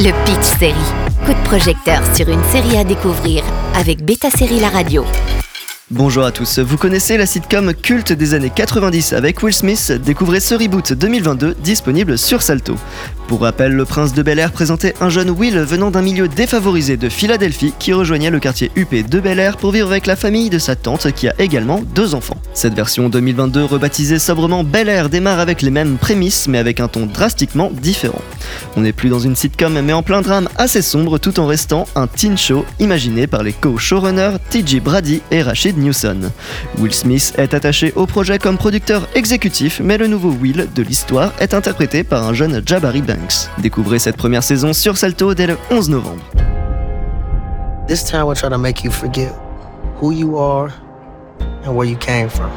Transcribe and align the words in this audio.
Le 0.00 0.12
Pitch 0.24 0.58
Série. 0.60 0.74
Coup 1.26 1.32
de 1.32 1.44
projecteur 1.44 2.00
sur 2.14 2.28
une 2.28 2.44
série 2.52 2.76
à 2.76 2.84
découvrir 2.84 3.42
avec 3.74 4.04
Beta 4.04 4.30
Série 4.30 4.60
La 4.60 4.68
Radio. 4.68 5.04
Bonjour 5.90 6.22
à 6.22 6.30
tous, 6.30 6.60
vous 6.60 6.76
connaissez 6.76 7.16
la 7.16 7.26
sitcom 7.26 7.74
culte 7.74 8.12
des 8.12 8.34
années 8.34 8.52
90 8.54 9.14
avec 9.14 9.42
Will 9.42 9.52
Smith 9.52 9.90
Découvrez 9.90 10.38
ce 10.38 10.54
reboot 10.54 10.92
2022 10.92 11.56
disponible 11.64 12.16
sur 12.16 12.42
Salto. 12.42 12.76
Pour 13.26 13.40
rappel, 13.40 13.72
le 13.72 13.84
prince 13.84 14.12
de 14.12 14.22
Bel 14.22 14.38
Air 14.38 14.52
présentait 14.52 14.94
un 15.00 15.08
jeune 15.08 15.30
Will 15.30 15.58
venant 15.58 15.90
d'un 15.90 16.02
milieu 16.02 16.28
défavorisé 16.28 16.96
de 16.96 17.08
Philadelphie 17.08 17.74
qui 17.78 17.92
rejoignait 17.92 18.30
le 18.30 18.38
quartier 18.38 18.70
UP 18.76 18.94
de 18.94 19.18
Bel 19.18 19.40
Air 19.40 19.56
pour 19.56 19.72
vivre 19.72 19.90
avec 19.90 20.06
la 20.06 20.14
famille 20.14 20.50
de 20.50 20.60
sa 20.60 20.76
tante 20.76 21.10
qui 21.10 21.26
a 21.26 21.34
également 21.40 21.80
deux 21.96 22.14
enfants. 22.14 22.40
Cette 22.54 22.74
version 22.74 23.08
2022 23.08 23.64
rebaptisée 23.64 24.20
sobrement 24.20 24.62
Bel 24.62 24.88
Air 24.88 25.08
démarre 25.08 25.40
avec 25.40 25.60
les 25.60 25.70
mêmes 25.70 25.96
prémices 25.96 26.46
mais 26.46 26.58
avec 26.58 26.78
un 26.78 26.86
ton 26.86 27.06
drastiquement 27.06 27.72
différent. 27.72 28.22
On 28.76 28.80
n'est 28.80 28.92
plus 28.92 29.08
dans 29.08 29.18
une 29.18 29.36
sitcom 29.36 29.80
mais 29.80 29.92
en 29.92 30.02
plein 30.02 30.20
drame 30.20 30.48
assez 30.56 30.82
sombre 30.82 31.18
tout 31.18 31.40
en 31.40 31.46
restant 31.46 31.86
un 31.94 32.06
teen 32.06 32.36
show 32.36 32.64
imaginé 32.78 33.26
par 33.26 33.42
les 33.42 33.52
co-showrunners 33.52 34.38
TJ 34.50 34.80
Brady 34.80 35.22
et 35.30 35.42
Rachid 35.42 35.78
Newson. 35.78 36.30
Will 36.78 36.92
Smith 36.92 37.34
est 37.38 37.54
attaché 37.54 37.92
au 37.96 38.06
projet 38.06 38.38
comme 38.38 38.58
producteur 38.58 39.08
exécutif, 39.14 39.80
mais 39.82 39.98
le 39.98 40.06
nouveau 40.06 40.30
Will 40.30 40.68
de 40.74 40.82
l'histoire 40.82 41.32
est 41.40 41.54
interprété 41.54 42.04
par 42.04 42.26
un 42.26 42.34
jeune 42.34 42.62
Jabari 42.64 43.02
Banks. 43.02 43.48
Découvrez 43.58 43.98
cette 43.98 44.16
première 44.16 44.42
saison 44.42 44.72
sur 44.72 44.96
Salto 44.96 45.34
dès 45.34 45.46
le 45.46 45.56
11 45.70 45.90
novembre. 45.90 46.22
This 47.88 48.04
time 48.04 48.34
to 48.34 48.58
make 48.58 48.84
you 48.84 48.90
forget 48.90 49.32
who 50.00 50.12
you 50.12 50.38
are 50.38 50.70
and 51.64 51.74
where 51.74 51.88
you 51.88 51.96
came 51.96 52.28
from. 52.28 52.50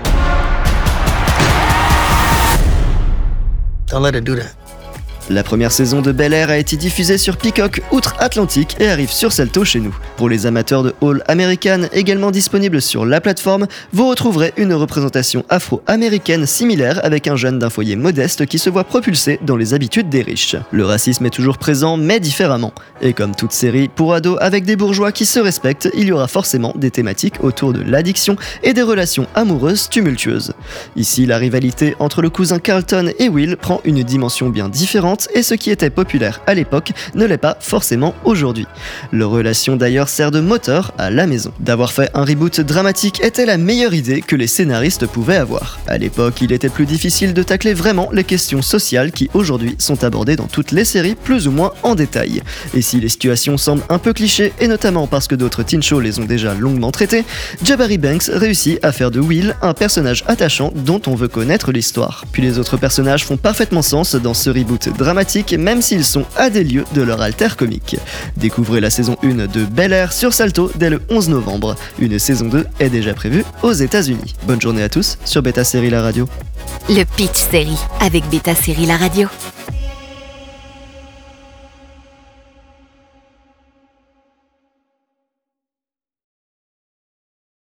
Don't 3.88 4.04
let 4.04 4.16
it 4.16 4.24
do 4.24 4.36
that. 4.36 4.54
La 5.30 5.44
première 5.44 5.72
saison 5.72 6.02
de 6.02 6.12
Bel 6.12 6.34
Air 6.34 6.50
a 6.50 6.58
été 6.58 6.76
diffusée 6.76 7.18
sur 7.18 7.38
Peacock 7.38 7.82
outre-Atlantique 7.92 8.76
et 8.80 8.90
arrive 8.90 9.12
sur 9.12 9.32
Salto 9.32 9.64
chez 9.64 9.80
nous. 9.80 9.96
Pour 10.18 10.30
les 10.30 10.46
amateurs 10.46 10.84
de 10.84 10.94
Hall 11.00 11.24
American, 11.28 11.84
également 11.94 12.32
disponible 12.32 12.82
sur 12.82 13.06
la 13.06 13.22
plateforme, 13.22 13.68
vous 13.94 14.10
retrouverez 14.10 14.52
une 14.58 14.74
représentation 14.74 15.46
afro-américaine 15.48 16.46
similaire 16.46 17.00
avec 17.04 17.28
un 17.28 17.36
jeune 17.36 17.60
d'un 17.60 17.70
foyer 17.70 17.96
modeste 17.96 18.46
qui 18.46 18.58
se 18.60 18.70
voit 18.70 18.84
propulsé 18.84 19.40
dans 19.44 19.56
les 19.56 19.74
habitudes 19.74 20.10
des 20.10 20.22
riches. 20.22 20.56
Le 20.72 20.86
racisme 20.86 21.26
est 21.26 21.32
toujours 21.32 21.60
présent, 21.60 21.98
mais 21.98 22.20
différemment. 22.20 22.74
Et 23.02 23.14
comme 23.14 23.36
toute 23.36 23.54
série 23.54 23.90
pour 23.90 24.14
ados 24.14 24.38
avec 24.42 24.66
des 24.66 24.76
bourgeois 24.76 25.12
qui 25.12 25.26
se 25.26 25.40
respectent, 25.40 25.90
il 25.94 26.08
y 26.08 26.12
aura 26.12 26.28
forcément 26.28 26.74
des 26.76 26.92
thématiques 26.92 27.44
autour 27.44 27.74
de 27.74 27.82
l'addiction 27.82 28.36
et 28.64 28.74
des 28.74 28.82
relations 28.82 29.28
amoureuses 29.36 29.88
tumultueuses. 29.88 30.54
Ici, 30.96 31.26
la 31.26 31.38
rivalité 31.38 31.96
entre 32.00 32.22
le 32.22 32.30
cousin 32.30 32.60
Carlton 32.60 33.12
et 33.20 33.30
Will 33.30 33.56
prend 33.56 33.82
une 33.86 34.04
dimension 34.04 34.50
bien 34.50 34.68
différente 34.68 35.11
et 35.34 35.44
ce 35.44 35.54
qui 35.54 35.72
était 35.72 35.90
populaire 35.90 36.42
à 36.48 36.54
l'époque 36.54 36.92
ne 37.16 37.26
l'est 37.26 37.38
pas 37.38 37.58
forcément 37.60 38.14
aujourd'hui. 38.24 38.68
Leur 39.12 39.30
relation 39.30 39.76
d'ailleurs 39.76 40.10
sert 40.10 40.32
de 40.32 40.40
moteur 40.40 40.94
à 40.98 41.10
la 41.10 41.28
maison. 41.28 41.52
D'avoir 41.60 41.92
fait 41.92 42.10
un 42.14 42.26
reboot 42.26 42.62
dramatique 42.62 43.24
était 43.24 43.46
la 43.46 43.58
meilleure 43.58 43.94
idée 43.94 44.22
que 44.22 44.36
les 44.36 44.48
scénaristes 44.48 45.08
pouvaient 45.08 45.38
avoir. 45.38 45.80
À 45.88 45.98
l'époque, 45.98 46.42
il 46.42 46.52
était 46.52 46.70
plus 46.70 46.86
difficile 46.86 47.34
de 47.34 47.44
tacler 47.44 47.74
vraiment 47.74 48.10
les 48.12 48.24
questions 48.24 48.62
sociales 48.62 49.12
qui 49.12 49.30
aujourd'hui 49.34 49.76
sont 49.78 50.04
abordées 50.04 50.36
dans 50.36 50.48
toutes 50.48 50.72
les 50.72 50.86
séries 50.86 51.16
plus 51.16 51.48
ou 51.48 51.52
moins 51.52 51.74
en 51.84 51.96
détail. 51.96 52.42
Et 52.74 52.82
si 52.82 53.00
les 53.00 53.10
situations 53.10 53.58
semblent 53.58 53.84
un 53.90 54.00
peu 54.00 54.14
clichés, 54.14 54.54
et 54.60 54.68
notamment 54.68 55.08
parce 55.08 55.28
que 55.28 55.36
d'autres 55.36 55.64
teen 55.64 55.82
les 56.02 56.20
ont 56.20 56.26
déjà 56.26 56.54
longuement 56.54 56.92
traitées, 56.92 57.26
Jabari 57.64 57.98
Banks 57.98 58.30
réussit 58.32 58.80
à 58.84 58.92
faire 58.92 59.12
de 59.12 59.20
Will 59.20 59.56
un 59.62 59.74
personnage 59.74 60.24
attachant 60.28 60.72
dont 60.76 61.02
on 61.08 61.16
veut 61.16 61.28
connaître 61.28 61.72
l'histoire. 61.72 62.26
Puis 62.32 62.42
les 62.42 62.60
autres 62.60 62.78
personnages 62.78 63.26
font 63.26 63.38
parfaitement 63.38 63.82
sens 63.82 64.16
dans 64.16 64.34
ce 64.34 64.50
reboot 64.50 64.90
dramatique, 65.02 65.54
même 65.54 65.82
s'ils 65.82 66.06
sont 66.06 66.26
à 66.38 66.50
des 66.50 66.64
lieux 66.64 66.86
de 66.94 67.02
leur 67.02 67.22
alter 67.22 67.56
comique. 67.58 67.98
Découvrez 68.38 68.80
la 68.80 68.90
saison 68.90 69.18
1 69.24 69.48
de 69.48 69.66
Bel 69.66 69.94
Air 69.94 70.14
sur 70.14 70.34
Salto 70.34 70.72
dès 70.76 70.90
le 70.90 71.02
11 71.10 71.30
novembre. 71.30 71.76
Une 72.00 72.20
saison 72.20 72.48
2 72.48 72.66
est 72.80 72.90
déjà 72.90 73.14
prévue 73.14 73.44
aux 73.64 73.74
États-Unis. 73.74 74.36
Bonne 74.48 74.62
journée 74.62 74.84
à 74.84 74.90
tous 74.90 75.18
sur 75.26 75.42
Beta 75.42 75.64
Série 75.64 75.90
La 75.90 76.02
Radio. 76.02 76.28
Le 76.90 77.04
Pitch 77.04 77.38
Série 77.50 77.78
avec 78.00 78.28
Beta 78.30 78.56
Série 78.56 78.86
La 78.86 78.98
Radio. 78.98 79.28